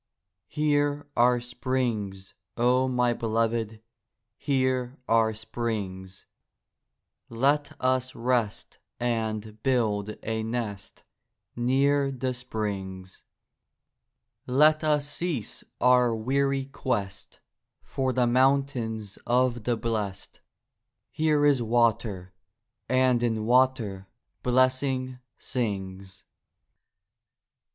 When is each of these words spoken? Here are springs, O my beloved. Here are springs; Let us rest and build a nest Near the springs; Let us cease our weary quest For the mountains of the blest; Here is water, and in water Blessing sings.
Here 0.47 1.07
are 1.15 1.39
springs, 1.39 2.33
O 2.57 2.87
my 2.87 3.13
beloved. 3.13 3.83
Here 4.35 4.97
are 5.07 5.31
springs; 5.35 6.25
Let 7.29 7.79
us 7.79 8.15
rest 8.15 8.79
and 8.99 9.61
build 9.61 10.15
a 10.23 10.41
nest 10.41 11.03
Near 11.55 12.09
the 12.09 12.33
springs; 12.33 13.23
Let 14.47 14.83
us 14.83 15.07
cease 15.07 15.63
our 15.79 16.15
weary 16.15 16.65
quest 16.65 17.39
For 17.83 18.11
the 18.11 18.25
mountains 18.25 19.19
of 19.27 19.65
the 19.65 19.77
blest; 19.77 20.41
Here 21.11 21.45
is 21.45 21.61
water, 21.61 22.33
and 22.89 23.21
in 23.21 23.45
water 23.45 24.07
Blessing 24.41 25.19
sings. 25.37 26.23